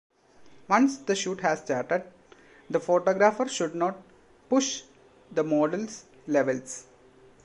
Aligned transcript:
Once 0.67 0.97
the 0.97 1.15
shoot 1.15 1.41
has 1.41 1.59
started, 1.59 2.03
the 2.71 2.79
photographer 2.79 3.47
should 3.47 3.75
not 3.75 4.01
"push" 4.49 4.81
the 5.31 5.43
model's 5.43 6.05
levels. 6.25 6.85